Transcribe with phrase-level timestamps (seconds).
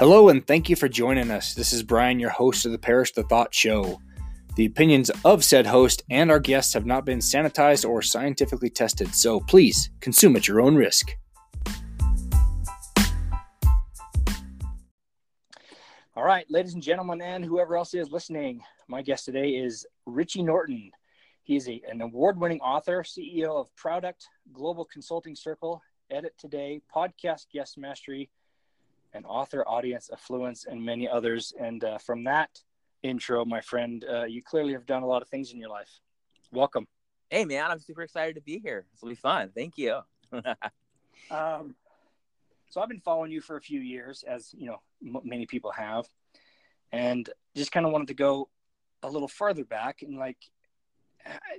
[0.00, 1.52] Hello, and thank you for joining us.
[1.52, 4.00] This is Brian, your host of the Parrish the Thought Show.
[4.56, 9.14] The opinions of said host and our guests have not been sanitized or scientifically tested,
[9.14, 11.10] so please consume at your own risk.
[16.16, 20.42] All right, ladies and gentlemen, and whoever else is listening, my guest today is Richie
[20.42, 20.92] Norton.
[21.42, 27.48] He's a, an award winning author, CEO of Prouduct Global Consulting Circle, Edit Today, Podcast
[27.52, 28.30] Guest Mastery,
[29.12, 31.52] and author, audience, affluence, and many others.
[31.58, 32.50] And uh, from that
[33.02, 36.00] intro, my friend, uh, you clearly have done a lot of things in your life.
[36.52, 36.86] Welcome.
[37.28, 38.86] Hey, man, I'm super excited to be here.
[38.92, 39.50] This will be fun.
[39.54, 40.00] Thank you.
[41.30, 41.74] um,
[42.68, 45.72] so I've been following you for a few years, as you know, m- many people
[45.72, 46.06] have,
[46.92, 48.48] and just kind of wanted to go
[49.02, 50.36] a little further back and like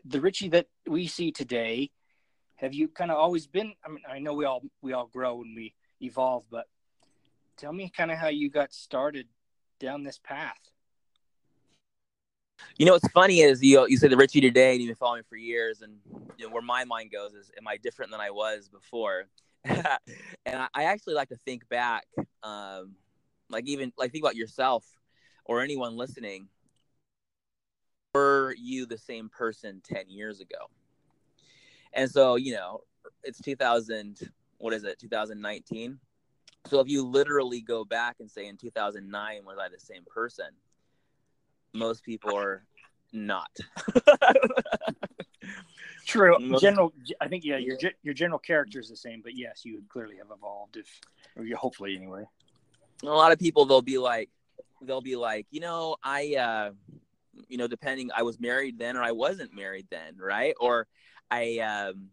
[0.06, 1.92] the Richie that we see today.
[2.56, 3.74] Have you kind of always been?
[3.84, 6.66] I mean, I know we all we all grow and we evolve, but
[7.62, 9.28] tell me kind of how you got started
[9.80, 10.58] down this path.
[12.78, 15.20] You know, what's funny is you you say the Richie today, and you've been following
[15.20, 15.98] me for years, and
[16.38, 19.26] you know, where my mind goes is, am I different than I was before?
[19.66, 19.88] and
[20.48, 22.08] I, I, actually like to think back,
[22.42, 22.96] um,
[23.50, 24.86] like even like think about yourself
[25.46, 26.48] or anyone listening.
[28.16, 30.70] Were you the same person ten years ago?
[31.94, 32.82] And so you know,
[33.24, 34.32] it's 2000.
[34.58, 35.00] What is it?
[35.00, 36.00] 2019.
[36.68, 40.46] So if you literally go back and say in 2009 was I the same person?
[41.74, 42.64] Most people are
[43.12, 43.50] not.
[46.06, 46.38] True.
[46.60, 50.18] General, I think yeah, your your general character is the same, but yes, you clearly
[50.18, 50.78] have evolved.
[50.78, 50.88] If
[51.36, 52.26] or you hopefully anyway.
[53.04, 54.30] A lot of people they'll be like,
[54.82, 56.72] they'll be like, you know, I, uh,
[57.48, 60.54] you know, depending, I was married then or I wasn't married then, right?
[60.60, 60.88] Or
[61.30, 62.10] I um,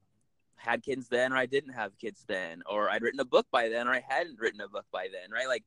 [0.58, 3.68] had kids then or I didn't have kids then, or I'd written a book by
[3.68, 5.48] then or I hadn't written a book by then, right?
[5.48, 5.64] Like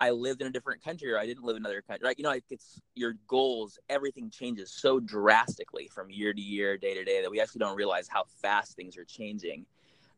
[0.00, 2.06] I lived in a different country or I didn't live in another country.
[2.06, 2.18] Right?
[2.18, 6.94] You know, like it's your goals, everything changes so drastically from year to year, day
[6.94, 9.66] to day that we actually don't realize how fast things are changing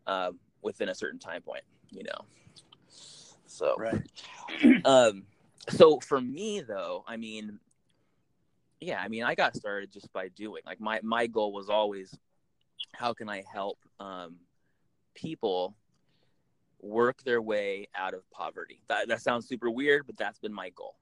[0.06, 0.32] uh,
[0.62, 2.24] within a certain time point, you know.
[3.46, 4.02] So right.
[4.84, 5.24] um
[5.68, 7.58] so for me though, I mean
[8.80, 10.62] yeah, I mean I got started just by doing.
[10.66, 12.16] Like my my goal was always
[12.92, 14.36] how can I help um
[15.14, 15.74] people
[16.82, 18.82] work their way out of poverty.
[18.88, 20.96] That, that sounds super weird, but that's been my goal.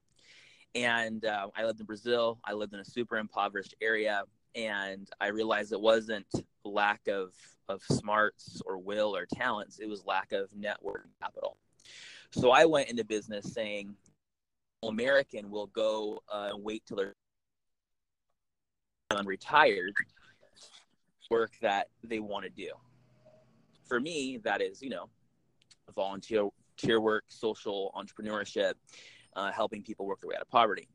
[0.75, 2.39] And uh, I lived in Brazil.
[2.43, 4.23] I lived in a super impoverished area,
[4.55, 6.27] and I realized it wasn't
[6.63, 7.33] lack of
[7.67, 11.57] of smarts or will or talents; it was lack of network capital.
[12.31, 13.95] So I went into business saying,
[14.83, 17.15] "American will go uh, wait till they're
[19.25, 19.95] retired,
[21.29, 22.71] work that they want to do."
[23.87, 25.09] For me, that is, you know,
[25.95, 26.49] volunteer
[26.99, 28.73] work, social entrepreneurship,
[29.35, 30.87] uh, helping people work their way out of poverty.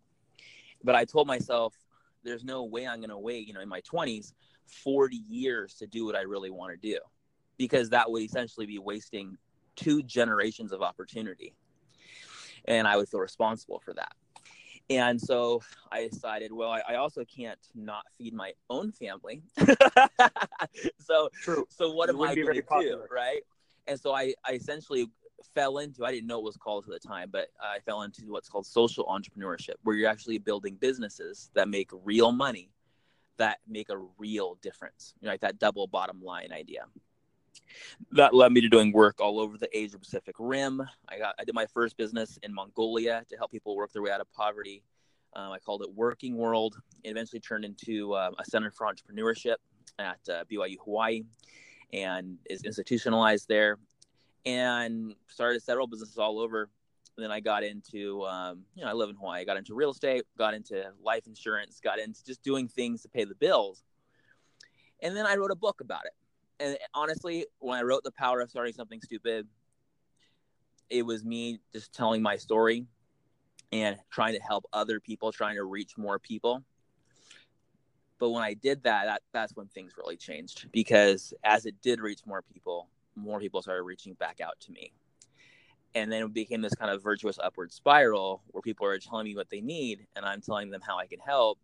[0.83, 1.75] But I told myself,
[2.23, 4.33] there's no way I'm going to wait, you know, in my 20s,
[4.67, 6.99] 40 years to do what I really want to do,
[7.59, 9.37] because that would essentially be wasting
[9.77, 11.55] two generations of opportunity.
[12.67, 14.13] And I would feel responsible for that.
[14.91, 19.43] And so I decided, well, I, I also can't not feed my own family.
[21.01, 21.67] so, True.
[21.71, 23.43] so what you am I going to do, right?
[23.87, 25.11] and so I, I essentially
[25.55, 28.23] fell into i didn't know it was called at the time but i fell into
[28.29, 32.71] what's called social entrepreneurship where you're actually building businesses that make real money
[33.37, 36.87] that make a real difference you know, like that double bottom line idea
[38.13, 40.83] that led me to doing work all over the asia pacific rim.
[41.09, 44.11] I got i did my first business in mongolia to help people work their way
[44.11, 44.83] out of poverty.
[45.35, 46.77] Um, i called it working world.
[47.03, 49.57] It eventually turned into um, a center for entrepreneurship
[49.99, 51.23] at uh, byu hawaii
[51.93, 53.79] and is institutionalized there
[54.47, 56.69] and started several businesses all over.
[57.17, 59.41] And then i got into um, you know i live in hawaii.
[59.41, 63.09] I got into real estate got into life insurance got into just doing things to
[63.09, 63.83] pay the bills.
[65.01, 66.13] And then i wrote a book about it
[66.61, 69.47] and honestly when i wrote the power of starting something stupid
[70.91, 72.87] it was me just telling my story
[73.73, 76.63] and trying to help other people trying to reach more people
[78.19, 82.01] but when I did that, that that's when things really changed because as it did
[82.01, 84.93] reach more people, more people started reaching back out to me.
[85.95, 89.37] And then it became this kind of virtuous upward spiral where people are telling me
[89.37, 91.59] what they need and I'm telling them how I can help.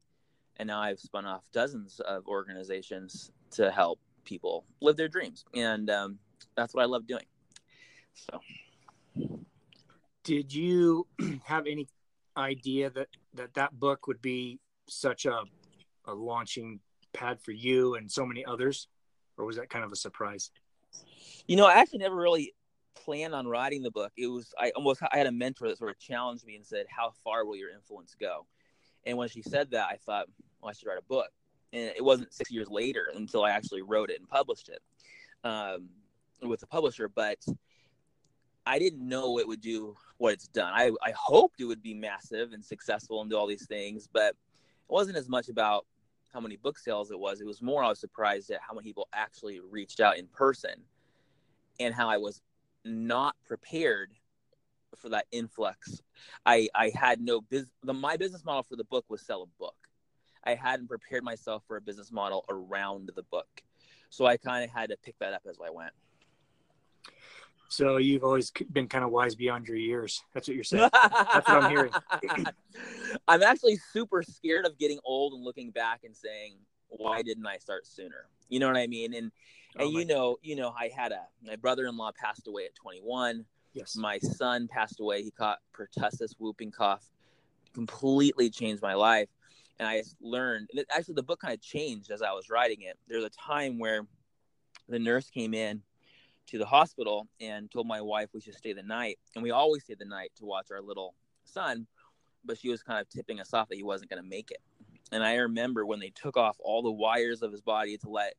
[0.57, 5.45] And now I've spun off dozens of organizations to help people live their dreams.
[5.55, 6.19] And um,
[6.57, 7.25] that's what I love doing.
[8.15, 8.41] So,
[10.25, 11.07] did you
[11.45, 11.89] have any
[12.37, 14.59] idea that that, that book would be
[14.89, 15.43] such a
[16.07, 16.81] a launching
[17.13, 18.89] pad for you and so many others,
[19.37, 20.51] or was that kind of a surprise?
[21.47, 22.55] You know, I actually never really
[22.95, 25.91] planned on writing the book, it was I almost I had a mentor that sort
[25.91, 28.47] of challenged me and said, "How far will your influence go?"
[29.05, 30.27] And when she said that, I thought,
[30.61, 31.31] "Well, I should write a book."
[31.73, 34.81] And it wasn't six years later until I actually wrote it and published it
[35.45, 35.89] um,
[36.43, 37.09] with the publisher.
[37.09, 37.39] But
[38.67, 40.73] I didn't know it would do what it's done.
[40.75, 44.31] I, I hoped it would be massive and successful and do all these things, but
[44.31, 44.37] it
[44.89, 45.87] wasn't as much about
[46.33, 47.41] how many book sales it was.
[47.41, 50.75] It was more I was surprised at how many people actually reached out in person
[51.79, 52.43] and how I was
[52.85, 54.13] not prepared
[54.97, 56.03] for that influx.
[56.45, 57.71] I I had no business.
[57.83, 59.77] The my business model for the book was sell a book.
[60.45, 63.49] I hadn't prepared myself for a business model around the book,
[64.09, 65.93] so I kind of had to pick that up as I went.
[67.71, 70.25] So you've always been kind of wise beyond your years.
[70.35, 70.91] That's what you're saying.
[70.93, 71.93] That's what I'm hearing.
[73.29, 76.57] I'm actually super scared of getting old and looking back and saying,
[76.89, 78.27] why didn't I start sooner?
[78.49, 79.15] You know what I mean?
[79.15, 79.31] And
[79.79, 82.75] oh, and oh you know, you know, I had a my brother-in-law passed away at
[82.75, 83.45] 21.
[83.73, 83.95] Yes.
[83.95, 85.23] My son passed away.
[85.23, 87.09] He caught pertussis whooping cough.
[87.73, 89.29] Completely changed my life.
[89.81, 92.99] And I learned actually the book kind of changed as I was writing it.
[93.09, 94.03] There's a time where
[94.91, 95.81] the nurse came in
[96.49, 99.19] to the hospital and told my wife we should stay the night.
[99.35, 101.87] And we always stay the night to watch our little son,
[102.45, 104.61] but she was kind of tipping us off that he wasn't going to make it.
[105.13, 108.35] And I remember when they took off all the wires of his body to let,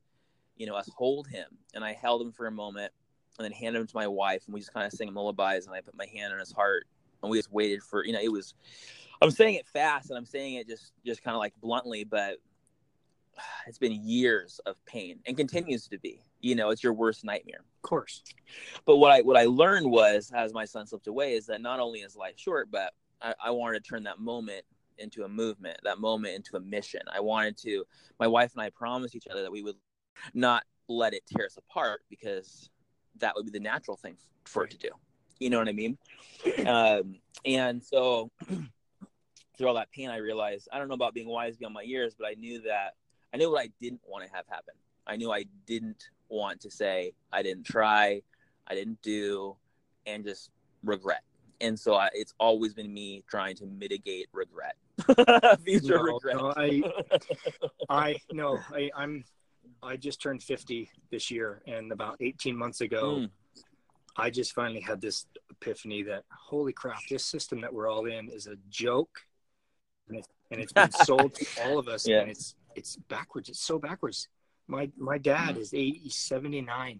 [0.58, 1.48] you know, us hold him.
[1.74, 2.94] And I held him for a moment
[3.40, 5.76] and then handed him to my wife and we just kind of sang lullabies and
[5.76, 6.86] I put my hand on his heart
[7.24, 8.54] and we just waited for, you know, it was,
[9.22, 12.38] I'm saying it fast and I'm saying it just, just kind of like bluntly, but
[13.68, 16.22] it's been years of pain and continues to be.
[16.40, 17.64] You know it's your worst nightmare.
[17.78, 18.24] Of course.
[18.86, 21.80] But what i what i learned was as my son slipped away is that not
[21.80, 24.66] only is life short but I, I wanted to turn that moment
[24.98, 27.02] into a movement that moment into a mission.
[27.14, 27.84] I wanted to
[28.20, 29.76] my wife and i promised each other that we would
[30.34, 32.70] not let it tear us apart because
[33.18, 34.90] that would be the natural thing for it to do.
[35.40, 35.98] You know what i mean?
[36.66, 37.16] Um,
[37.46, 38.32] and so
[39.62, 42.16] through all that pain i realized i don't know about being wise beyond my years
[42.18, 42.96] but i knew that
[43.34, 44.74] I knew what I didn't want to have happen.
[45.08, 48.22] I knew I didn't want to say I didn't try,
[48.68, 49.56] I didn't do,
[50.06, 50.50] and just
[50.84, 51.22] regret.
[51.60, 54.76] And so I, it's always been me trying to mitigate regret,
[55.64, 56.38] future no, regret.
[56.38, 56.82] No, I,
[57.90, 59.24] I no, I, I'm,
[59.84, 63.30] I just turned 50 this year, and about 18 months ago, mm.
[64.18, 68.28] I just finally had this epiphany that holy crap, this system that we're all in
[68.30, 69.22] is a joke,
[70.14, 72.22] and, and it's been sold to all of us, yeah.
[72.22, 73.50] and it's it's backwards.
[73.50, 74.28] It's so backwards.
[74.68, 77.00] My my dad is eight, he's 79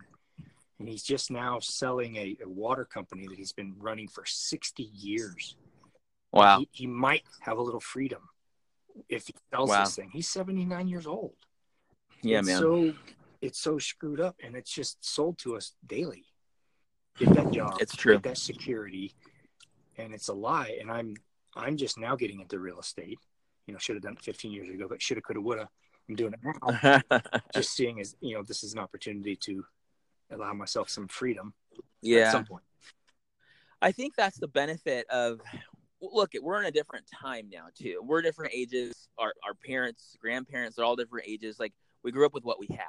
[0.82, 4.82] and he's just now selling a, a, water company that he's been running for 60
[4.82, 5.56] years.
[6.34, 6.60] Wow.
[6.60, 8.22] He, he might have a little freedom
[9.08, 9.84] if he sells wow.
[9.84, 10.10] this thing.
[10.12, 11.36] He's 79 years old.
[12.24, 12.60] Yeah, it's man.
[12.60, 12.94] So
[13.42, 16.26] it's so screwed up and it's just sold to us daily.
[17.20, 17.78] Get that job.
[17.80, 18.14] It's true.
[18.14, 19.14] Get that security.
[19.98, 20.78] And it's a lie.
[20.82, 21.16] And I'm
[21.56, 23.20] I'm just now getting into real estate
[23.68, 25.60] you know should have done it 15 years ago, but should have, could have, would
[25.60, 25.70] have.
[26.10, 27.22] I'm doing it now,
[27.54, 29.64] just seeing as you know this is an opportunity to
[30.32, 31.54] allow myself some freedom.
[32.02, 32.28] Yeah.
[32.28, 32.64] At some point.
[33.82, 35.40] I think that's the benefit of
[36.02, 40.80] look we're in a different time now too we're different ages our, our parents grandparents
[40.80, 42.88] are all different ages like we grew up with what we had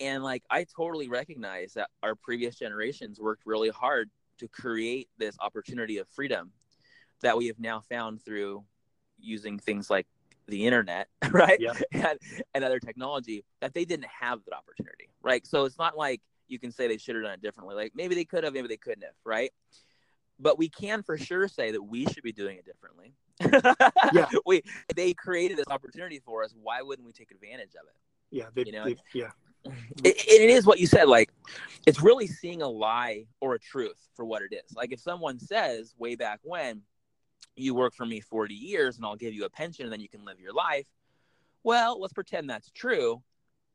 [0.00, 4.08] and like i totally recognize that our previous generations worked really hard
[4.38, 6.50] to create this opportunity of freedom
[7.22, 8.64] that we have now found through
[9.18, 10.06] using things like
[10.48, 11.58] the internet, right?
[11.60, 11.74] Yeah.
[11.92, 12.18] And,
[12.54, 15.46] and other technology that they didn't have that opportunity, right?
[15.46, 17.74] So it's not like you can say they should have done it differently.
[17.74, 19.52] Like maybe they could have, maybe they couldn't have, right?
[20.38, 23.14] But we can for sure say that we should be doing it differently.
[24.12, 24.26] yeah.
[24.44, 24.62] We
[24.94, 26.54] they created this opportunity for us.
[26.60, 27.96] Why wouldn't we take advantage of it?
[28.30, 28.46] Yeah.
[28.54, 28.84] They, you know.
[28.84, 29.30] They, yeah.
[30.04, 31.08] It, it is what you said.
[31.08, 31.30] Like,
[31.86, 34.74] it's really seeing a lie or a truth for what it is.
[34.74, 36.82] Like, if someone says way back when,
[37.56, 40.08] you work for me 40 years and I'll give you a pension and then you
[40.08, 40.86] can live your life.
[41.64, 43.22] Well, let's pretend that's true,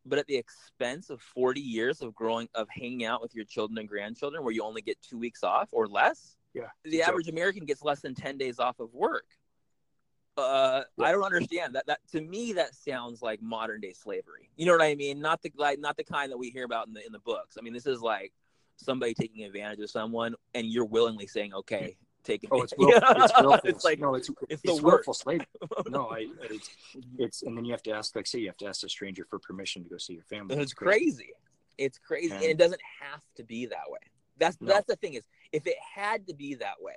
[0.06, 3.78] but at the expense of 40 years of growing of hanging out with your children
[3.78, 6.36] and grandchildren where you only get 2 weeks off or less.
[6.54, 6.70] Yeah.
[6.84, 9.26] The average American gets less than 10 days off of work.
[10.38, 11.06] Uh, yeah.
[11.06, 11.88] I don't understand that.
[11.88, 14.50] That to me, that sounds like modern day slavery.
[14.56, 15.20] You know what I mean?
[15.20, 17.58] Not the like, not the kind that we hear about in the in the books.
[17.58, 18.34] I mean, this is like
[18.76, 21.98] somebody taking advantage of someone, and you're willingly saying, "Okay,
[22.28, 22.50] taking.
[22.52, 23.60] Oh, it's, will, it's willful.
[23.70, 25.48] it's like no, it's it's, it's willful slavery.
[25.90, 26.70] No, I it's
[27.18, 29.26] it's and then you have to ask, like, say, you have to ask a stranger
[29.30, 30.56] for permission to go see your family.
[30.56, 31.16] It's, it's crazy.
[31.16, 31.34] crazy.
[31.78, 34.00] It's crazy, and, and, it doesn't have to be that way.
[34.38, 34.68] That's no.
[34.68, 36.96] that's the thing is, if it had to be that way,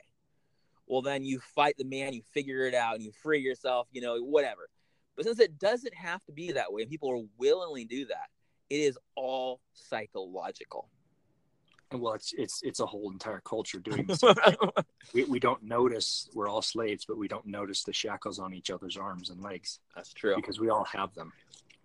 [0.86, 3.86] well, then you fight the man, you figure it out, and you free yourself.
[3.92, 4.68] You know, whatever.
[5.16, 8.28] But since it doesn't have to be that way, and people are willingly do that,
[8.70, 10.88] it is all psychological.
[11.92, 14.22] Well it's it's it's a whole entire culture doing this.
[15.14, 18.70] We, we don't notice we're all slaves but we don't notice the shackles on each
[18.70, 20.36] other's arms and legs that's true.
[20.36, 21.32] because we all have them.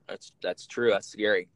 [0.08, 0.92] That's that's true.
[0.92, 1.48] That's scary.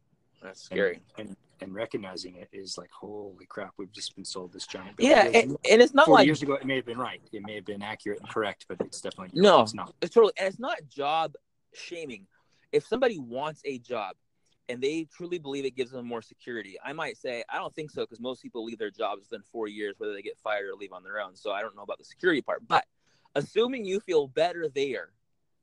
[0.41, 1.01] That's scary.
[1.17, 4.95] and, and, and recognizing it is like holy crap we've just been sold this giant
[4.97, 7.21] yeah and, and, it's not like years ago it may have been right.
[7.31, 9.93] It may have been accurate and correct but it's definitely no it's not.
[10.01, 11.33] it's totally and it's not job
[11.73, 12.25] shaming.
[12.71, 14.15] If somebody wants a job
[14.69, 16.77] and they truly believe it gives them more security.
[16.85, 19.67] I might say, I don't think so because most people leave their jobs within four
[19.67, 21.35] years, whether they get fired or leave on their own.
[21.35, 22.65] So I don't know about the security part.
[22.67, 22.85] But
[23.35, 25.09] assuming you feel better there,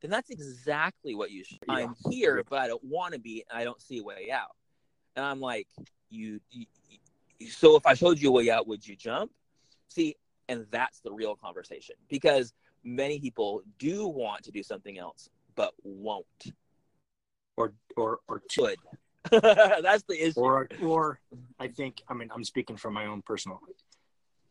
[0.03, 1.61] then that's exactly what you should.
[1.69, 1.75] Yeah.
[1.75, 3.45] I'm here, but I don't want to be.
[3.49, 4.57] and I don't see a way out.
[5.15, 5.69] And I'm like,
[6.11, 6.67] you, you.
[7.49, 9.31] So if I showed you a way out, would you jump?
[9.89, 10.17] See,
[10.49, 15.73] and that's the real conversation because many people do want to do something else, but
[15.83, 16.27] won't
[17.57, 18.77] or or or should.
[19.31, 20.41] That's the issue.
[20.41, 21.21] Or or
[21.59, 23.61] I think I mean I'm speaking from my own personal.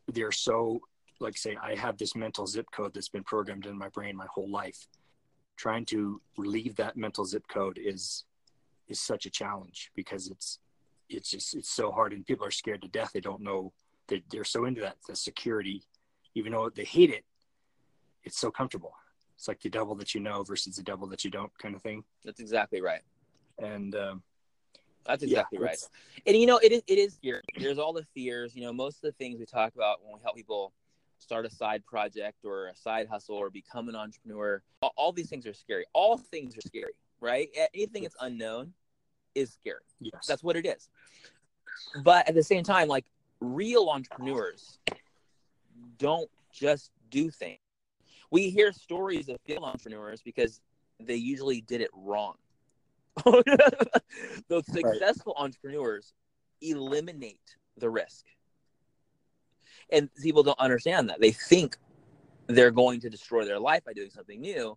[0.08, 0.80] They're so
[1.20, 4.26] like say I have this mental zip code that's been programmed in my brain my
[4.32, 4.86] whole life.
[5.56, 8.24] Trying to relieve that mental zip code is
[8.88, 10.58] is such a challenge because it's
[11.08, 13.12] it's just it's so hard and people are scared to death.
[13.14, 13.72] They don't know
[14.08, 15.82] they they're so into that the security,
[16.34, 17.24] even though they hate it.
[18.24, 18.92] It's so comfortable
[19.36, 21.82] it's like the devil that you know versus the devil that you don't kind of
[21.82, 22.02] thing.
[22.24, 23.02] That's exactly right.
[23.58, 24.22] And um,
[25.04, 25.78] that's exactly yeah, right.
[26.26, 27.42] And you know, it is it is here.
[27.58, 28.56] There's all the fears.
[28.56, 30.72] You know, most of the things we talk about when we help people
[31.18, 34.62] start a side project or a side hustle or become an entrepreneur.
[34.80, 35.84] All, all these things are scary.
[35.92, 37.48] All things are scary, right?
[37.74, 38.72] Anything that's unknown
[39.34, 39.80] is scary.
[40.00, 40.88] Yes, that's what it is.
[42.02, 43.04] But at the same time, like
[43.40, 44.78] real entrepreneurs
[45.98, 47.58] don't just do things
[48.30, 50.60] we hear stories of failed entrepreneurs because
[51.00, 52.34] they usually did it wrong.
[53.24, 55.44] the successful right.
[55.44, 56.12] entrepreneurs
[56.60, 58.24] eliminate the risk.
[59.90, 61.20] And people don't understand that.
[61.20, 61.76] They think
[62.46, 64.76] they're going to destroy their life by doing something new.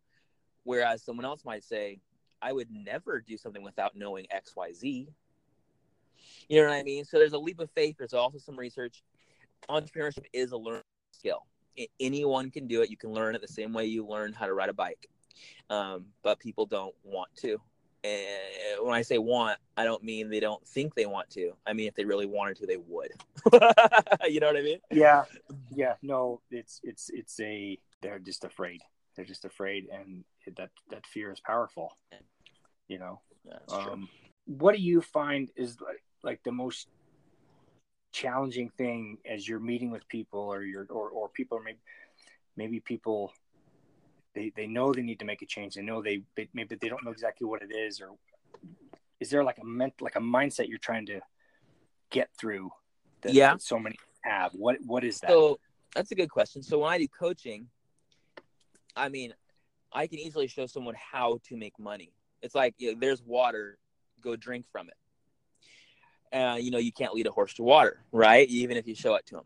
[0.64, 2.00] Whereas someone else might say,
[2.42, 5.08] I would never do something without knowing XYZ.
[6.48, 7.06] You know what I mean?
[7.06, 7.96] So there's a leap of faith.
[7.98, 9.04] There's also some research.
[9.70, 11.46] Entrepreneurship is a learned skill
[12.00, 12.90] anyone can do it.
[12.90, 15.10] You can learn it the same way you learn how to ride a bike,
[15.70, 17.60] um, but people don't want to.
[18.04, 21.52] And when I say want, I don't mean they don't think they want to.
[21.68, 23.12] I mean if they really wanted to, they would.
[24.28, 24.80] you know what I mean?
[24.92, 25.24] Yeah,
[25.76, 25.96] yeah.
[26.02, 28.82] No, it's it's it's a they're just afraid.
[29.16, 30.24] They're just afraid, and
[30.56, 31.98] that that fear is powerful.
[32.88, 33.22] You know.
[33.70, 34.08] Um,
[34.46, 36.88] what do you find is like like the most
[38.12, 41.80] challenging thing as you're meeting with people or you're or, or people maybe
[42.58, 43.32] maybe people
[44.36, 45.76] they, they know they need to make a change.
[45.76, 48.10] They know they, they maybe they don't know exactly what it is or
[49.20, 51.20] is there like a ment like a mindset you're trying to
[52.10, 52.70] get through
[53.22, 53.52] that, yeah.
[53.52, 54.52] that so many have?
[54.54, 55.30] What what is that?
[55.30, 55.60] So
[55.96, 56.64] that's a good question.
[56.64, 57.68] So when i do coaching
[58.96, 59.34] i mean
[59.94, 62.12] i can easily show someone how to make money.
[62.42, 63.78] It's like you know, there's water
[64.22, 64.96] go drink from it
[66.32, 68.48] uh, you know, you can't lead a horse to water, right?
[68.50, 69.46] Even if you show it to them.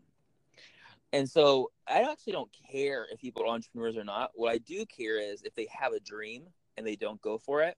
[1.12, 4.32] And so I actually don't care if people are entrepreneurs or not.
[4.34, 6.42] What I do care is if they have a dream
[6.76, 7.76] and they don't go for it,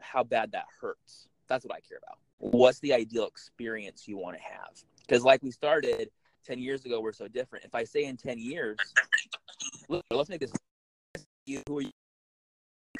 [0.00, 1.28] how bad that hurts.
[1.46, 2.18] That's what I care about.
[2.38, 4.70] What's the ideal experience you want to have?
[5.00, 6.08] Because, like we started
[6.46, 7.64] 10 years ago, we're so different.
[7.64, 8.78] If I say in 10 years,
[9.88, 10.52] look, let's make this.
[11.68, 11.90] Who are you?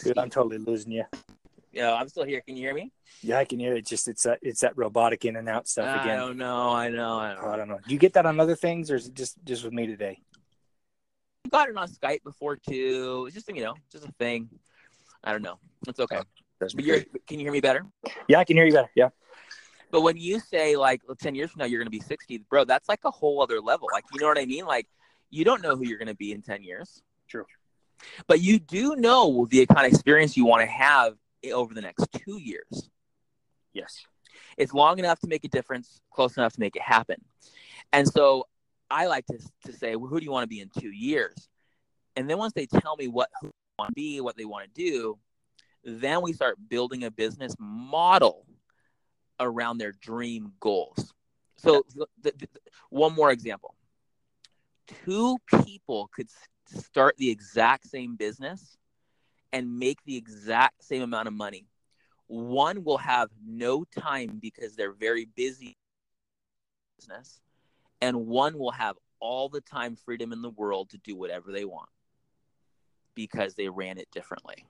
[0.04, 1.04] Dude, I'm totally losing you.
[1.72, 2.42] Yeah, I'm still here.
[2.42, 2.92] Can you hear me?
[3.22, 3.86] Yeah, I can hear it.
[3.86, 6.16] Just it's that it's that robotic in and out stuff I again.
[6.16, 6.70] I don't know.
[6.70, 7.18] I know.
[7.18, 7.40] I, know.
[7.44, 7.78] Oh, I don't know.
[7.86, 10.20] Do you get that on other things, or is it just just with me today?
[11.46, 13.24] I got it on Skype before too.
[13.26, 14.50] It's just you know, just a thing.
[15.24, 15.58] I don't know.
[15.88, 16.18] It's okay.
[16.18, 16.24] Oh,
[16.60, 17.86] but you're, can you hear me better?
[18.28, 18.90] Yeah, I can hear you better.
[18.94, 19.08] Yeah.
[19.90, 22.64] But when you say like 10 years from now you're going to be 60, bro,
[22.64, 23.88] that's like a whole other level.
[23.92, 24.64] Like, you know what I mean?
[24.64, 24.86] Like,
[25.30, 27.02] you don't know who you're going to be in 10 years.
[27.28, 27.44] True.
[28.26, 31.14] But you do know the kind of experience you want to have
[31.50, 32.90] over the next two years.
[33.72, 34.04] Yes.
[34.56, 37.16] It's long enough to make a difference, close enough to make it happen.
[37.92, 38.46] And so
[38.90, 41.48] I like to, to say, well, who do you want to be in two years?
[42.16, 44.64] And then once they tell me what who they want to be, what they want
[44.64, 45.18] to do,
[45.84, 48.46] then we start building a business model
[49.40, 51.12] around their dream goals.
[51.56, 52.48] So, the, the, the,
[52.90, 53.74] one more example
[55.04, 56.28] two people could
[56.66, 58.76] start the exact same business
[59.52, 61.66] and make the exact same amount of money.
[62.26, 65.76] One will have no time because they're very busy
[66.98, 67.40] business,
[68.00, 71.64] and one will have all the time freedom in the world to do whatever they
[71.64, 71.88] want
[73.14, 74.64] because they ran it differently.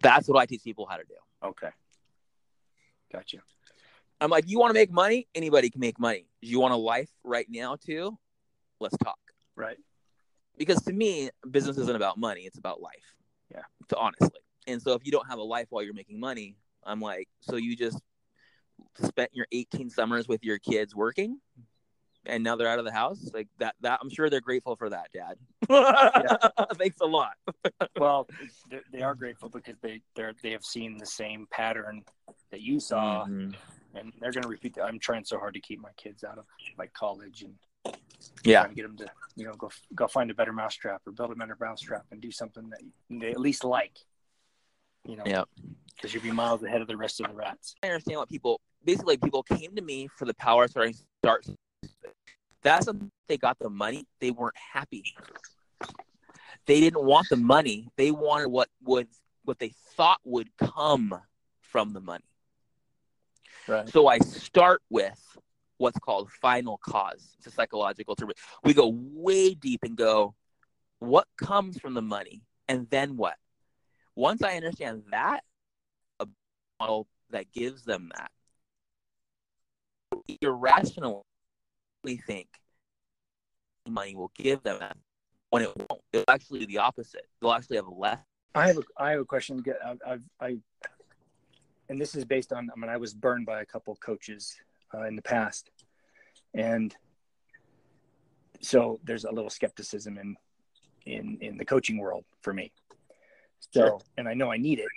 [0.00, 1.14] That's what I teach people how to do.
[1.48, 1.70] Okay.
[3.12, 3.38] Gotcha.
[4.20, 5.26] I'm like, you want to make money?
[5.34, 6.26] Anybody can make money.
[6.40, 8.16] You want a life right now too?
[8.80, 9.18] Let's talk.
[9.56, 9.78] Right.
[10.58, 13.14] Because to me, business isn't about money; it's about life.
[13.50, 13.62] Yeah.
[13.88, 17.00] To honestly, and so if you don't have a life while you're making money, I'm
[17.00, 18.00] like, so you just
[19.02, 21.38] spent your 18 summers with your kids working,
[22.26, 23.30] and now they're out of the house.
[23.32, 23.74] Like that.
[23.80, 25.36] That I'm sure they're grateful for that, Dad.
[26.76, 27.32] Thanks a lot.
[27.98, 28.28] well,
[28.92, 32.02] they are grateful because they they they have seen the same pattern
[32.50, 33.24] that you saw.
[33.24, 33.52] Mm-hmm
[33.94, 34.84] and they're going to repeat that.
[34.84, 36.44] I'm trying so hard to keep my kids out of
[36.78, 37.54] like college and
[38.44, 41.34] yeah, get them to you know go go find a better mousetrap or build a
[41.34, 43.98] better mousetrap and do something that they at least like.
[45.04, 45.44] You know, yeah,
[45.96, 47.74] because you'll be miles ahead of the rest of the rats.
[47.82, 51.46] I understand what people basically people came to me for the power starting start.
[52.62, 52.94] That's a,
[53.28, 54.06] they got the money.
[54.20, 55.04] They weren't happy.
[56.66, 57.88] They didn't want the money.
[57.96, 59.08] They wanted what would
[59.44, 61.20] what they thought would come
[61.60, 62.24] from the money.
[63.66, 63.88] Right.
[63.88, 65.20] So I start with
[65.82, 67.34] what's called final cause.
[67.38, 68.30] It's a psychological term.
[68.62, 70.34] We go way deep and go,
[71.00, 72.42] what comes from the money?
[72.68, 73.34] And then what?
[74.14, 75.42] Once I understand that,
[76.20, 76.28] a
[76.78, 78.30] model that gives them that,
[80.40, 81.22] irrationally
[82.26, 82.46] think
[83.88, 84.96] money will give them that
[85.50, 86.02] when it won't.
[86.12, 87.26] It'll actually the opposite.
[87.40, 88.18] They'll actually have less.
[88.54, 89.64] I have a, I have a question.
[89.84, 90.56] I've, I've, I
[91.88, 94.56] and this is based on, I mean, I was burned by a couple coaches
[94.94, 95.70] uh, in the past.
[96.54, 96.94] And
[98.60, 100.36] so there's a little skepticism in,
[101.06, 102.72] in, in the coaching world for me.
[103.70, 104.00] So, sure.
[104.18, 104.88] and I know I need it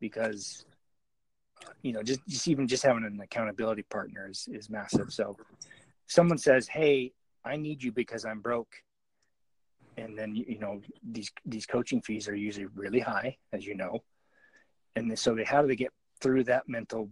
[0.00, 0.64] because,
[1.82, 5.12] you know, just, just even just having an accountability partner is, is massive.
[5.12, 5.36] So
[6.06, 7.12] someone says, Hey,
[7.44, 8.74] I need you because I'm broke.
[9.96, 14.02] And then, you know, these, these coaching fees are usually really high, as you know.
[14.96, 17.10] And so they, how do they get through that mental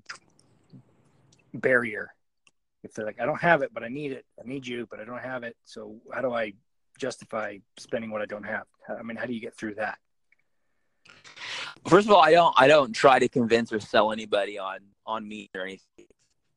[1.54, 2.14] barrier.
[2.88, 4.24] If they're like, I don't have it, but I need it.
[4.42, 5.56] I need you, but I don't have it.
[5.64, 6.54] So how do I
[6.98, 8.64] justify spending what I don't have?
[8.88, 9.98] I mean, how do you get through that?
[11.86, 15.26] First of all, I don't I don't try to convince or sell anybody on on
[15.28, 16.06] me or anything.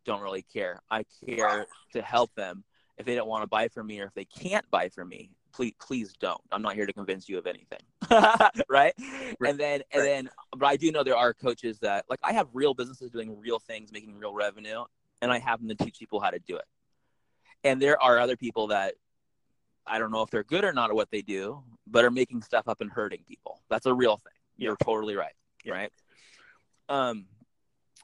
[0.06, 0.80] Don't really care.
[0.90, 2.64] I care to help them.
[2.98, 5.32] If they don't want to buy from me or if they can't buy from me,
[5.52, 7.80] please please don't i'm not here to convince you of anything
[8.12, 8.62] right?
[8.70, 8.94] right?
[9.46, 10.04] and then and right.
[10.04, 13.38] then but i do know there are coaches that like i have real businesses doing
[13.40, 14.84] real things making real revenue
[15.22, 16.66] and i happen to teach people how to do it.
[17.64, 18.96] And there are other people that
[19.86, 22.42] i don't know if they're good or not at what they do but are making
[22.42, 23.62] stuff up and hurting people.
[23.70, 24.34] That's a real thing.
[24.56, 24.86] You're yeah.
[24.86, 25.74] totally right yeah.
[25.74, 25.92] right?
[26.90, 27.26] Um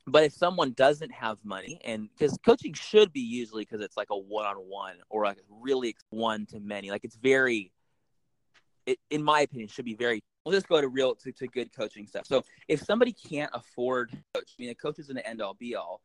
[0.09, 4.07] but if someone doesn't have money and because coaching should be usually because it's like
[4.09, 7.73] a one-on-one or like really one to many like it's very
[8.85, 11.75] it, in my opinion should be very we'll just go to real to, to good
[11.75, 12.25] coaching stuff.
[12.25, 15.75] So if somebody can't afford coach i mean a coach isn't an end all be
[15.75, 16.01] all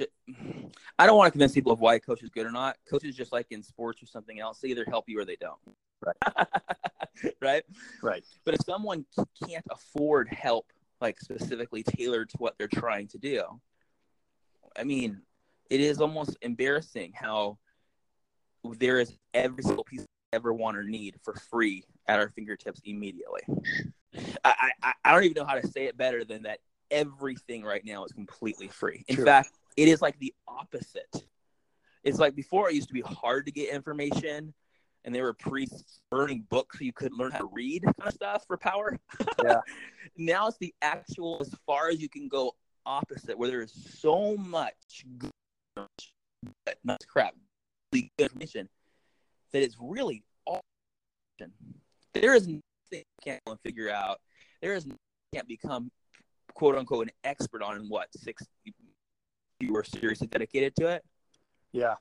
[0.98, 2.76] I don't want to convince people of why a coach is good or not.
[2.88, 5.58] Coaches, just like in sports or something else, they either help you or they don't.
[6.04, 6.46] Right.
[7.40, 7.62] right.
[8.02, 8.24] Right.
[8.44, 9.04] But if someone
[9.42, 10.66] can't afford help
[11.00, 13.44] like specifically tailored to what they're trying to do.
[14.76, 15.20] I mean,
[15.70, 17.58] it is almost embarrassing how
[18.78, 22.80] there is every single piece I ever want or need for free at our fingertips
[22.84, 23.42] immediately.
[24.44, 27.84] I, I, I don't even know how to say it better than that everything right
[27.84, 29.04] now is completely free.
[29.08, 29.24] In True.
[29.24, 31.24] fact, it is like the opposite.
[32.02, 34.54] It's like before it used to be hard to get information
[35.04, 38.14] and there were priests burning books so you could learn how to read kind of
[38.14, 38.98] stuff for power.
[39.44, 39.60] Yeah.
[40.16, 42.52] now it's the actual as far as you can go
[42.86, 45.84] opposite, where there is so much good,
[46.84, 47.34] not crap,
[47.92, 48.68] really good information
[49.52, 50.62] that it's really all.
[52.14, 54.20] There is nothing you can't figure out.
[54.62, 54.86] There is
[55.34, 55.90] can't become
[56.54, 58.46] quote unquote an expert on in what six
[59.64, 61.04] you were seriously dedicated to it.
[61.72, 61.94] Yeah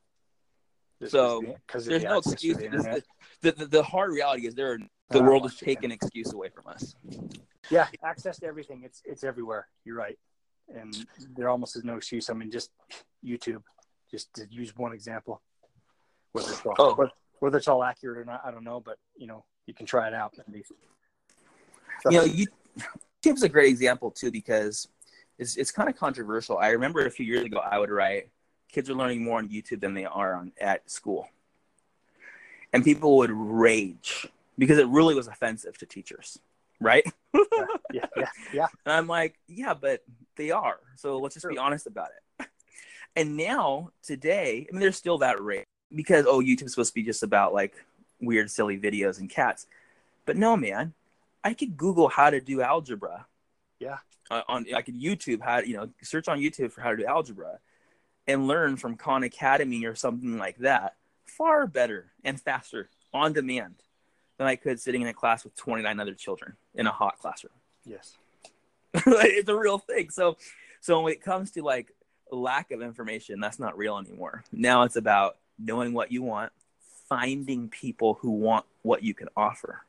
[1.08, 2.58] so because there's no excuse.
[2.58, 3.04] The,
[3.41, 4.78] the, the, the, hard reality is there.
[5.10, 6.95] The uh, world is taking excuse away from us.
[7.69, 8.82] Yeah, access to everything.
[8.84, 9.67] It's it's everywhere.
[9.86, 10.17] You're right,
[10.73, 12.30] and there almost is no excuse.
[12.30, 12.71] I mean, just
[13.26, 13.63] YouTube.
[14.10, 15.41] Just to use one example,
[16.34, 17.10] whether it's all, oh.
[17.39, 20.08] whether it's all accurate or not, I don't know, but you know, you can try
[20.08, 20.71] it out at least.
[22.04, 22.45] So, you know, you
[23.23, 24.88] YouTube's a great example too because
[25.37, 26.57] it's it's kind of controversial.
[26.57, 28.29] I remember a few years ago I would write
[28.73, 31.29] kids are learning more on YouTube than they are on at school.
[32.73, 36.39] And people would rage because it really was offensive to teachers,
[36.81, 37.05] right?
[37.93, 38.67] yeah, yeah, yeah.
[38.85, 40.03] And I'm like, yeah, but
[40.35, 40.79] they are.
[40.95, 42.47] So let's just be honest about it.
[43.15, 47.03] And now, today, I mean, there's still that rage because, oh, YouTube's supposed to be
[47.03, 47.75] just about like
[48.19, 49.67] weird, silly videos and cats.
[50.25, 50.93] But no, man,
[51.43, 53.27] I could Google how to do algebra
[53.79, 53.97] Yeah.
[54.31, 57.05] Uh, on I could YouTube how you know search on YouTube for how to do
[57.05, 57.59] algebra,
[58.27, 63.75] and learn from Khan Academy or something like that far better and faster on demand
[64.38, 67.53] than I could sitting in a class with 29 other children in a hot classroom.
[67.86, 68.15] Yes.
[68.93, 70.09] it's a real thing.
[70.09, 70.38] So,
[70.79, 71.91] so when it comes to like
[72.31, 74.45] lack of information, that's not real anymore.
[74.53, 76.53] Now it's about knowing what you want,
[77.09, 79.81] finding people who want what you can offer,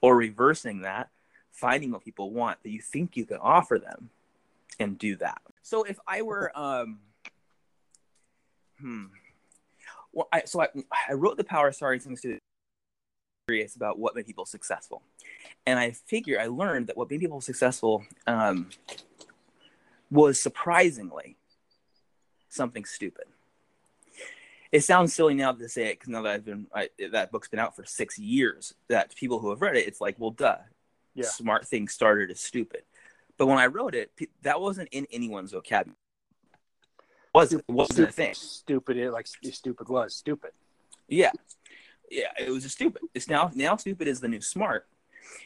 [0.00, 1.10] or reversing that,
[1.54, 4.10] finding what people want that you think you can offer them,
[4.78, 5.40] and do that.
[5.62, 6.98] So if I were, um,
[8.80, 9.06] hmm,
[10.12, 10.68] well, I, so I,
[11.08, 12.38] I wrote the Power Sorry things to
[13.46, 15.02] curious about what made people successful,
[15.64, 18.70] and I figure I learned that what made people successful um,
[20.10, 21.36] was surprisingly
[22.48, 23.24] something stupid.
[24.72, 27.48] It sounds silly now to say it because now that I've been I, that book's
[27.48, 28.74] been out for six years.
[28.88, 30.56] That people who have read it, it's like, well, duh,
[31.14, 31.26] yeah.
[31.26, 32.82] smart things started as stupid.
[33.36, 35.98] But when I wrote it, that wasn't in anyone's vocabulary.
[37.34, 38.34] Wasn't it wasn't stupid, a thing.
[38.34, 40.52] Stupid, it like stupid was stupid.
[41.08, 41.32] Yeah,
[42.10, 43.02] yeah, it was a stupid.
[43.12, 44.86] It's now now stupid is the new smart.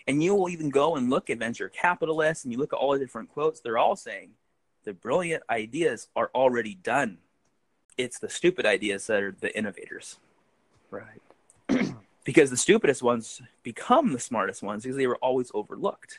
[0.07, 2.92] And you will even go and look at venture capitalists and you look at all
[2.92, 4.33] the different quotes, they're all saying
[4.85, 7.18] the brilliant ideas are already done.
[7.96, 10.18] It's the stupid ideas that are the innovators.
[10.90, 11.22] Right.
[12.29, 16.19] Because the stupidest ones become the smartest ones because they were always overlooked.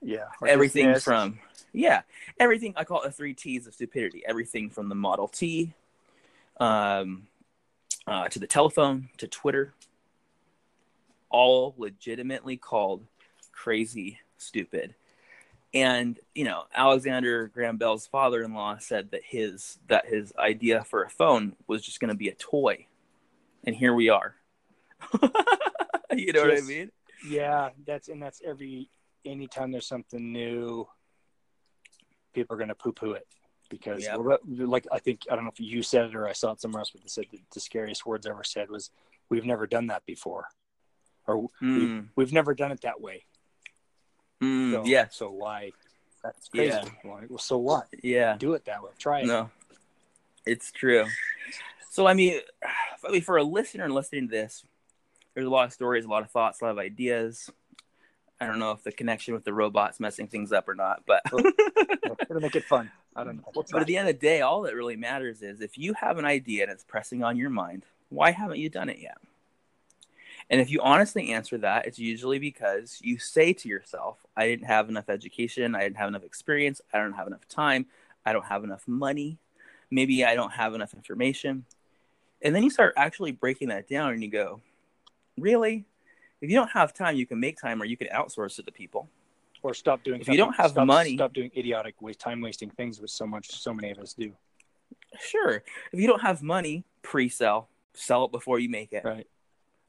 [0.00, 0.26] Yeah.
[0.46, 1.40] Everything from
[1.72, 2.02] yeah,
[2.38, 4.22] everything I call it the three T's of stupidity.
[4.24, 5.74] Everything from the Model T,
[6.60, 7.26] um,
[8.06, 9.74] uh, to the telephone, to Twitter,
[11.30, 13.02] all legitimately called
[13.50, 14.94] crazy stupid.
[15.74, 21.10] And you know, Alexander Graham Bell's father-in-law said that his that his idea for a
[21.10, 22.86] phone was just going to be a toy,
[23.64, 24.36] and here we are.
[26.16, 26.90] you know just, what I mean?
[27.28, 28.90] Yeah, that's and that's every
[29.24, 30.86] anytime there's something new,
[32.32, 33.26] people are going to poo-poo it
[33.70, 34.16] because yeah.
[34.16, 36.80] like I think I don't know if you said it or I saw it somewhere
[36.80, 38.90] else, but they said the scariest words ever said was,
[39.30, 40.46] "We've never done that before,"
[41.26, 41.48] or mm.
[41.60, 42.00] we've, hmm.
[42.16, 43.24] we've, never done it that way."
[44.42, 45.06] Mm, so, yeah.
[45.10, 45.72] So why?
[46.22, 46.76] That's crazy.
[47.04, 47.20] Yeah.
[47.28, 47.88] well, so what?
[48.02, 48.36] Yeah.
[48.38, 48.90] Do it that way.
[48.98, 49.26] Try it.
[49.26, 49.50] No,
[50.46, 51.06] it's true.
[51.90, 52.40] So I mean,
[53.06, 54.64] I mean, for a listener listening to this,
[55.34, 57.50] there's a lot of stories, a lot of thoughts, a lot of ideas.
[58.40, 61.22] I don't know if the connection with the robot's messing things up or not, but
[61.26, 62.90] it'll make it fun.
[63.16, 63.50] I don't know.
[63.54, 66.18] But at the end of the day, all that really matters is if you have
[66.18, 69.18] an idea and it's pressing on your mind, why haven't you done it yet?
[70.50, 74.66] And if you honestly answer that, it's usually because you say to yourself, I didn't
[74.66, 77.86] have enough education, I didn't have enough experience, I don't have enough time,
[78.26, 79.38] I don't have enough money,
[79.90, 81.64] maybe I don't have enough information.
[82.42, 84.60] And then you start actually breaking that down and you go,
[85.38, 85.84] Really?
[86.40, 88.72] If you don't have time, you can make time or you can outsource it to
[88.72, 89.08] people
[89.62, 90.20] or stop doing.
[90.20, 93.26] If you don't have stop, money, stop doing idiotic, waste time wasting things, which so
[93.26, 94.32] much, so many of us do.
[95.18, 99.04] Sure, if you don't have money, pre-sell, sell it before you make it.
[99.04, 99.26] Right.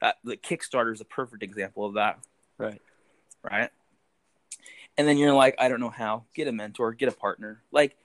[0.00, 2.18] Uh, the Kickstarter is a perfect example of that.
[2.58, 2.80] Right.
[3.42, 3.70] Right.
[4.98, 6.24] And then you're like, I don't know how.
[6.34, 7.62] Get a mentor, get a partner.
[7.70, 7.96] Like,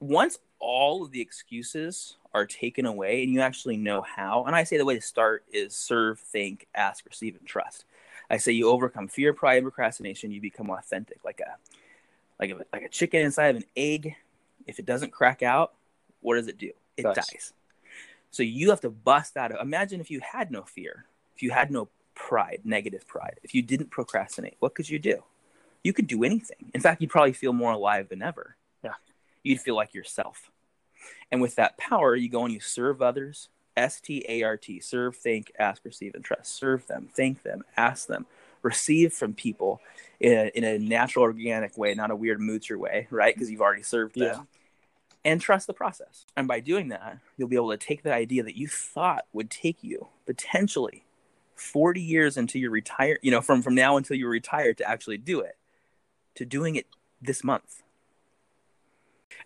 [0.00, 4.64] once all of the excuses are taken away and you actually know how, and I
[4.64, 7.84] say the way to start is serve, think, ask, receive, and trust.
[8.30, 10.30] I say you overcome fear, pride, and procrastination.
[10.30, 11.56] You become authentic, like a
[12.38, 14.14] like a, like a chicken inside of an egg.
[14.66, 15.72] If it doesn't crack out,
[16.20, 16.70] what does it do?
[16.96, 17.14] It dies.
[17.16, 17.52] dies.
[18.30, 19.50] So you have to bust out.
[19.50, 23.54] Of, imagine if you had no fear, if you had no pride, negative pride, if
[23.54, 25.24] you didn't procrastinate, what could you do?
[25.82, 26.70] You could do anything.
[26.74, 28.56] In fact, you'd probably feel more alive than ever.
[28.84, 28.92] Yeah.
[29.42, 30.50] You'd feel like yourself.
[31.32, 34.80] And with that power, you go and you serve others, S T A R T,
[34.80, 36.56] serve, thank, ask, receive, and trust.
[36.56, 38.26] Serve them, thank them, ask them,
[38.62, 39.80] receive from people
[40.18, 43.34] in a, in a natural, organic way, not a weird moocher way, right?
[43.34, 44.36] Because you've already served them.
[44.36, 44.42] Yeah.
[45.22, 46.24] And trust the process.
[46.34, 49.50] And by doing that, you'll be able to take the idea that you thought would
[49.50, 51.04] take you potentially
[51.56, 55.18] 40 years until you retire, you know, from, from now until you retire to actually
[55.18, 55.58] do it,
[56.36, 56.86] to doing it
[57.20, 57.82] this month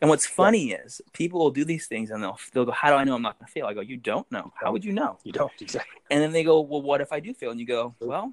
[0.01, 0.83] and what's funny yeah.
[0.85, 3.23] is people will do these things and they'll they'll go, "How do I know I'm
[3.23, 4.53] not going to fail?" I go, "You don't know.
[4.55, 5.19] How would you know?
[5.25, 7.67] You don't exactly." And then they go, "Well, what if I do fail?" And you
[7.67, 8.33] go, "Well,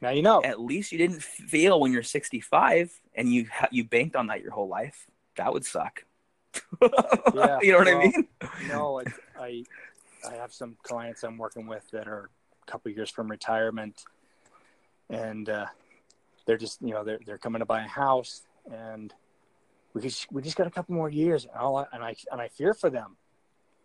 [0.00, 0.42] now you know.
[0.42, 4.52] At least you didn't fail when you're 65 and you you banked on that your
[4.52, 5.06] whole life.
[5.36, 6.04] That would suck."
[6.82, 8.28] yeah, you know what well, I mean?
[8.68, 9.02] no,
[9.38, 9.64] I
[10.28, 12.30] I have some clients I'm working with that are
[12.66, 14.04] a couple years from retirement,
[15.08, 15.66] and uh,
[16.46, 19.12] they're just you know they're they're coming to buy a house and
[19.94, 22.40] we just we just got a couple more years, and, all I, and I and
[22.40, 23.16] I fear for them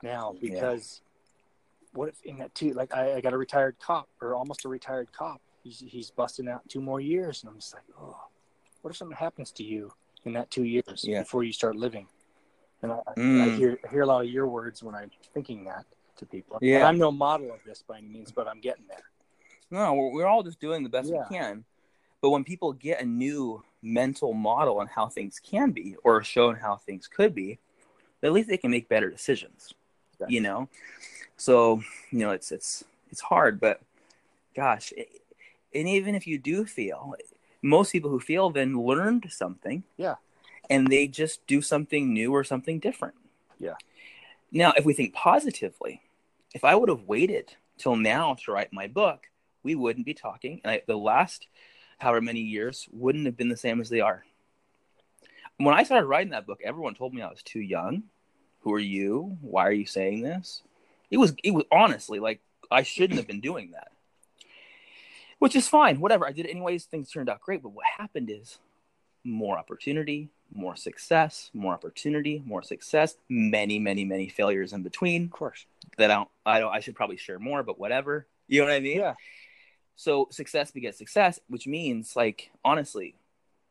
[0.03, 1.99] now because yeah.
[1.99, 4.69] what if in that two Like I, I got a retired cop or almost a
[4.69, 5.41] retired cop.
[5.63, 8.17] He's he's busting out two more years, and I'm just like, oh,
[8.81, 9.91] what if something happens to you
[10.23, 11.21] in that two years Yeah.
[11.21, 12.07] before you start living?
[12.81, 13.55] And I, I Mm.
[13.55, 15.85] hear I hear a lot of your words when I'm thinking that
[16.17, 16.57] to people.
[16.61, 16.77] Yeah.
[16.77, 19.03] And I'm no model of this by any means, but I'm getting there.
[19.69, 21.25] No, we're, we're all just doing the best Yeah.
[21.29, 21.65] we can.
[22.21, 26.55] But when people get a new mental model on how things can be or shown
[26.55, 27.59] how things could be,
[28.23, 29.73] at least they can make better decisions.
[30.19, 30.27] Yeah.
[30.29, 30.69] You know?
[31.37, 33.81] So, you know, it's it's it's hard, but
[34.55, 35.09] gosh, it,
[35.73, 37.13] and even if you do feel,
[37.61, 39.83] most people who feel then learned something.
[39.97, 40.15] Yeah.
[40.69, 43.15] And they just do something new or something different.
[43.59, 43.75] Yeah.
[44.51, 46.01] Now, if we think positively,
[46.53, 49.27] if I would have waited till now to write my book,
[49.63, 50.61] we wouldn't be talking.
[50.63, 51.47] And I, the last
[51.97, 54.23] however many years wouldn't have been the same as they are.
[55.57, 58.03] When I started writing that book, everyone told me I was too young.
[58.61, 59.37] Who are you?
[59.41, 60.61] Why are you saying this?
[61.09, 63.89] It was it was honestly like I shouldn't have been doing that.
[65.39, 66.27] Which is fine, whatever.
[66.27, 66.85] I did it anyways.
[66.85, 67.61] Things turned out great.
[67.61, 68.57] But what happened is
[69.23, 75.31] more opportunity, more success, more opportunity, more success, many, many, many failures in between Of
[75.31, 75.65] course.
[75.97, 78.27] that I don't I don't I should probably share more, but whatever.
[78.47, 78.97] You know what I mean?
[78.99, 79.13] Yeah.
[79.97, 83.15] So success begets success, which means like honestly,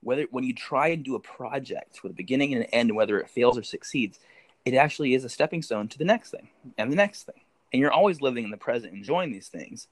[0.02, 3.18] whether when you try and do a project with a beginning and an end, whether
[3.18, 4.18] it fails or succeeds,
[4.64, 7.40] it actually is a stepping stone to the next thing and the next thing.
[7.72, 9.86] And you're always living in the present, enjoying these things.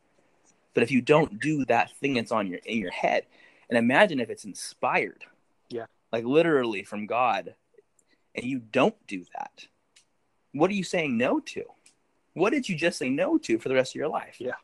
[0.74, 3.26] But if you don't do that thing that's on your in your head,
[3.68, 5.24] and imagine if it's inspired,
[5.70, 5.86] Yeah.
[6.12, 7.54] like literally from God,
[8.34, 9.68] and you don't do that,
[10.52, 11.64] what are you saying no to?
[12.32, 14.36] What did you just say no to for the rest of your life?
[14.40, 14.54] Yeah.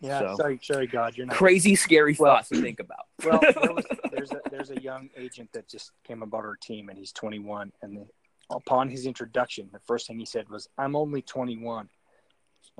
[0.00, 0.20] Yeah.
[0.20, 1.36] So- Sorry, sorry, God, you're not.
[1.36, 3.06] Crazy, scary Well- thoughts to think about.
[3.24, 6.88] Well, there was, there's a there's a young agent that just came about our team,
[6.88, 7.70] and he's 21.
[7.82, 8.06] And the,
[8.50, 11.88] upon his introduction, the first thing he said was, "I'm only 21."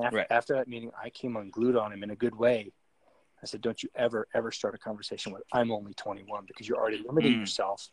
[0.02, 0.26] After, Right.
[0.30, 2.72] after that meeting, I came unglued on him in a good way.
[3.42, 6.78] I said, "Don't you ever ever start a conversation with I'm only 21 because you're
[6.78, 7.40] already limiting Mm.
[7.40, 7.90] yourself.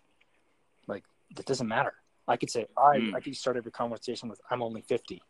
[0.87, 1.03] Like
[1.35, 1.93] that doesn't matter.
[2.29, 3.13] I could say I Mm.
[3.15, 5.21] I could start every conversation with I'm only 50.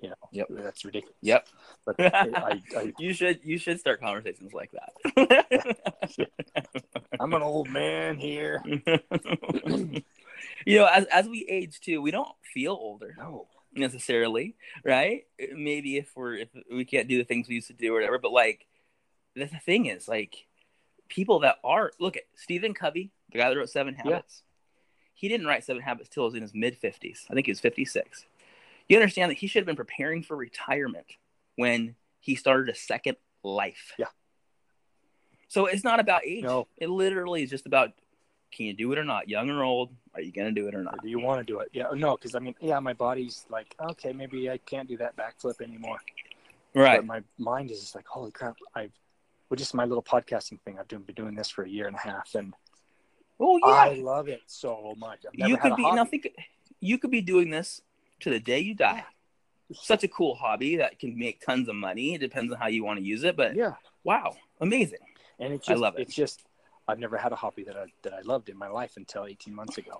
[0.00, 0.46] You know, Yep.
[0.50, 1.16] that's ridiculous.
[1.22, 1.48] Yep.
[1.84, 4.92] But I, I, you should you should start conversations like that.
[7.20, 8.62] I'm an old man here.
[10.64, 13.46] you know, as as we age too, we don't feel older No.
[13.74, 15.24] necessarily, right?
[15.52, 18.18] Maybe if we're if we can't do the things we used to do or whatever,
[18.18, 18.66] but like
[19.34, 20.46] the the thing is like
[21.08, 24.42] people that are look at Stephen Covey, the guy that wrote Seven Habits.
[25.14, 27.26] He didn't write Seven Habits till he was in his mid fifties.
[27.28, 28.26] I think he was fifty six.
[28.88, 31.06] You understand that he should have been preparing for retirement
[31.56, 33.92] when he started a second life.
[33.98, 34.06] Yeah.
[35.48, 36.44] So it's not about age.
[36.44, 36.68] No.
[36.76, 37.92] It literally is just about
[38.50, 39.28] can you do it or not?
[39.28, 39.90] Young or old?
[40.14, 41.02] Are you gonna do it or Or not?
[41.02, 41.68] do you want to do it?
[41.72, 45.14] Yeah, no, because I mean, yeah, my body's like, okay, maybe I can't do that
[45.16, 45.98] backflip anymore.
[46.74, 46.98] Right.
[46.98, 48.56] But my mind is just like, holy crap!
[48.74, 48.92] I've,
[49.48, 50.78] well, just my little podcasting thing.
[50.78, 52.54] I've been doing this for a year and a half, and
[53.40, 53.66] Oh yeah.
[53.66, 55.24] I love it so much.
[55.32, 56.28] You could be think
[56.80, 57.82] you could be doing this
[58.20, 59.04] to the day you die.
[59.72, 62.14] Such a cool hobby that can make tons of money.
[62.14, 65.00] It depends on how you want to use it, but Yeah, wow, amazing.
[65.38, 66.02] and it's I love it.
[66.02, 66.42] It's just
[66.86, 69.54] I've never had a hobby that I that I loved in my life until 18
[69.54, 69.98] months ago.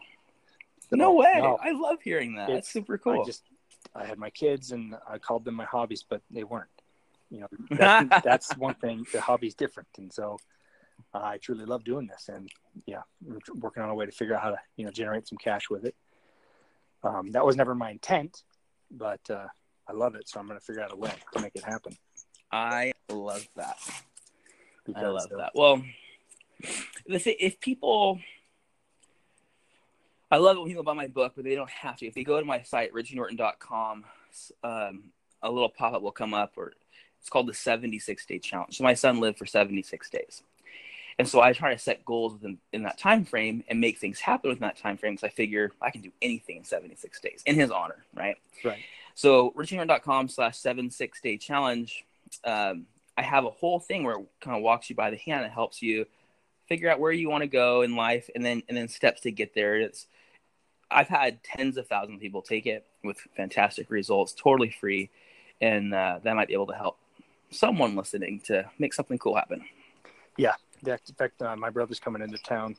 [0.91, 1.35] No way.
[1.37, 1.59] no.
[1.63, 2.47] I love hearing that.
[2.49, 3.21] That's It's- super cool.
[3.21, 3.43] I just
[3.95, 6.71] I had my kids and I called them my hobbies, but they weren't.
[7.31, 9.05] You know, that's, that's one thing.
[9.13, 10.39] The hobby's different, and so
[11.13, 12.31] uh, I truly love doing this.
[12.31, 12.49] And
[12.87, 15.37] yeah, we're working on a way to figure out how to you know generate some
[15.37, 15.95] cash with it.
[17.03, 18.43] Um, that was never my intent,
[18.91, 19.47] but uh,
[19.89, 21.97] I love it, so I'm going to figure out a way to make it happen.
[22.51, 23.77] I love that.
[24.95, 25.53] I love that.
[25.55, 25.83] Well,
[27.09, 28.19] thi- if people,
[30.31, 32.07] I love it when people buy my book, but they don't have to.
[32.07, 34.05] If they go to my site, richienorton.com,
[34.65, 35.05] um,
[35.43, 36.73] a little pop up will come up, or
[37.21, 38.77] it's called the 76 day challenge.
[38.77, 40.43] So my son lived for 76 days.
[41.19, 44.21] And so I try to set goals within in that time frame and make things
[44.21, 45.19] happen within that time frame.
[45.19, 48.37] So I figure I can do anything in 76 days in his honor, right?
[48.65, 48.79] Right.
[49.15, 52.05] So richienorton.com slash seven six day challenge.
[52.45, 55.45] Um, I have a whole thing where it kind of walks you by the hand
[55.45, 56.07] and helps you
[56.69, 59.33] figure out where you want to go in life and then and then steps to
[59.33, 59.77] get there.
[59.77, 60.07] It's
[60.89, 65.11] I've had tens of thousands of people take it with fantastic results, totally free,
[65.61, 66.99] and uh, that might be able to help
[67.51, 69.65] someone listening to make something cool happen.
[70.37, 70.55] Yeah,
[70.87, 72.77] in fact, uh, my brother's coming into town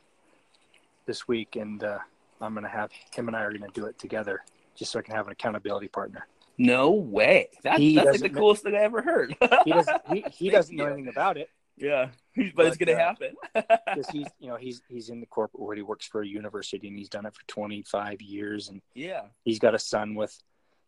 [1.06, 1.98] this week, and uh,
[2.40, 4.42] I'm going to have him and I are going to do it together,
[4.76, 6.26] just so I can have an accountability partner.
[6.58, 7.48] No way!
[7.62, 9.34] That, that's like the coolest thing I ever heard.
[9.64, 10.02] He doesn't.
[10.12, 11.48] He, he doesn't know anything about it
[11.80, 12.08] yeah,
[12.54, 13.34] but, it's gonna uh, happen.
[13.54, 15.76] because he's, you know, he's he's in the corporate world.
[15.76, 19.22] He works for a university, and he's done it for 25 years, and yeah.
[19.44, 20.36] he's got a son with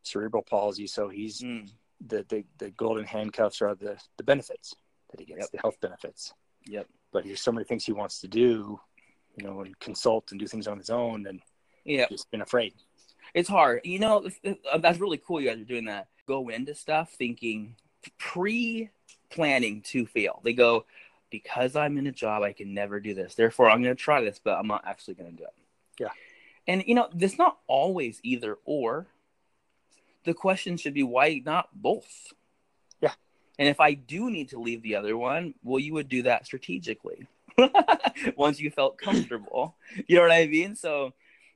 [0.02, 1.70] cerebral palsy, so he's Mm.
[2.06, 4.74] the the, the golden handcuffs are the the benefits
[5.10, 5.50] that he gets, Yep.
[5.52, 6.34] the health benefits.
[6.66, 6.86] Yep.
[7.12, 8.80] But he's so many things he wants to do,
[9.36, 11.40] you know, and consult and do things on his own, and
[11.84, 12.74] yeah, just been afraid.
[13.34, 14.28] It's hard, you know.
[14.44, 15.40] Uh, that's really cool.
[15.40, 16.08] You guys are doing that.
[16.26, 17.76] Go into stuff thinking
[18.18, 20.40] pre-planning to fail.
[20.44, 20.86] They go
[21.30, 23.34] because I'm in a job, I can never do this.
[23.34, 25.54] Therefore, I'm going to try this, but I'm not actually going to do it.
[25.98, 26.08] Yeah.
[26.68, 29.06] And you know, it's not always either or.
[30.24, 32.32] The question should be why not both?
[33.58, 36.46] And if I do need to leave the other one, well, you would do that
[36.46, 37.26] strategically
[38.36, 39.76] once you felt comfortable.
[40.06, 40.74] you know what I mean?
[40.74, 41.12] So,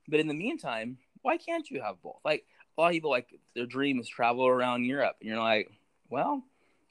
[0.09, 2.21] but in the meantime, why can't you have both?
[2.25, 2.45] Like
[2.77, 5.71] a lot of people, like their dream is travel around Europe, and you're like,
[6.11, 6.43] well,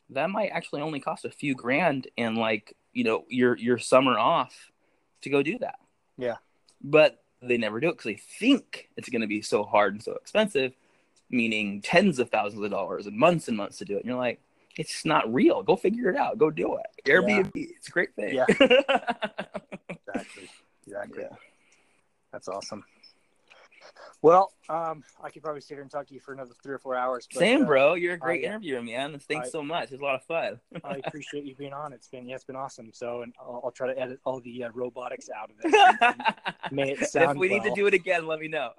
[0.10, 4.18] that might actually only cost a few grand and like you know your your summer
[4.18, 4.72] off
[5.22, 5.76] to go do that.
[6.18, 6.38] Yeah.
[6.82, 10.04] But they never do it because they think it's going to be so hard and
[10.04, 10.74] so expensive,
[11.30, 14.00] meaning tens of thousands of dollars and months and months to do it.
[14.00, 14.40] And you're like,
[14.78, 15.64] it's not real.
[15.64, 16.38] Go figure it out.
[16.38, 16.86] Go do it.
[17.06, 17.66] Airbnb, yeah.
[17.78, 18.36] it's a great thing.
[18.36, 18.46] Yeah.
[19.90, 20.50] exactly.
[20.86, 21.24] Exactly.
[21.24, 21.36] Yeah.
[22.32, 22.84] That's awesome.
[24.22, 26.80] Well, um, I could probably sit here and talk to you for another three or
[26.80, 27.28] four hours.
[27.32, 27.94] But, Same, uh, bro.
[27.94, 29.20] You're a great I, interviewer, man.
[29.20, 29.92] Thanks I, so much.
[29.92, 30.60] It's a lot of fun.
[30.84, 31.94] I appreciate you being on.
[31.94, 32.90] It's been yeah, it's been awesome.
[32.92, 36.36] So, and I'll, I'll try to edit all the uh, robotics out of it.
[36.72, 37.60] may it sound if we well.
[37.60, 38.72] need to do it again, let me know.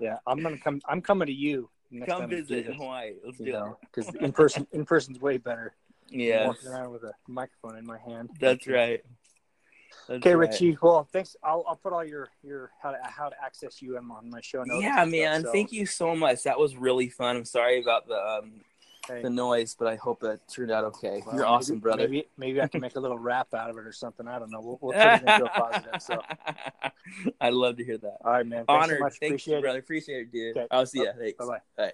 [0.00, 0.80] yeah, I'm gonna come.
[0.88, 1.70] I'm coming to you.
[2.06, 3.14] Come visit in Hawaii.
[3.24, 3.74] Let's do it.
[3.92, 5.74] Because in person, in person's way better.
[6.10, 6.46] Yeah.
[6.46, 8.30] Walking around with a microphone in my hand.
[8.40, 9.02] That's right.
[10.06, 10.50] That's okay, right.
[10.50, 10.78] Richie.
[10.80, 11.36] Well, thanks.
[11.42, 14.62] I'll, I'll put all your your how to how to access you on my show
[14.64, 14.82] notes.
[14.82, 15.40] Yeah, man.
[15.40, 15.52] Stuff, so.
[15.52, 16.44] Thank you so much.
[16.44, 17.36] That was really fun.
[17.36, 18.60] I'm sorry about the um,
[19.08, 19.22] hey.
[19.22, 21.22] the noise, but I hope that turned out okay.
[21.24, 22.02] Well, You're maybe, awesome, brother.
[22.08, 24.28] Maybe maybe I can make a little rap out of it or something.
[24.28, 24.60] I don't know.
[24.60, 26.02] We'll, we'll turn it into a positive.
[26.02, 26.22] So
[27.40, 28.18] I'd love to hear that.
[28.24, 28.64] All right, man.
[28.66, 28.98] Thanks Honored.
[28.98, 29.78] So Thank Appreciate you, brother.
[29.78, 30.56] Appreciate it, dude.
[30.56, 30.66] Okay.
[30.70, 31.12] I'll see you.
[31.18, 31.38] Thanks.
[31.38, 31.92] Bye bye.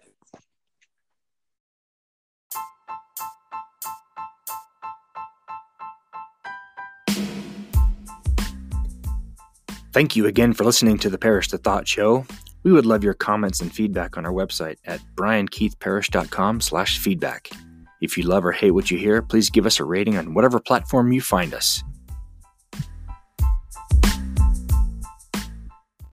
[9.93, 12.27] Thank you again for listening to the Parrish the Thought Show.
[12.65, 17.51] We would love your comments and feedback on our website at briankeithparrish.com slash feedback.
[18.01, 20.59] If you love or hate what you hear, please give us a rating on whatever
[20.59, 21.85] platform you find us.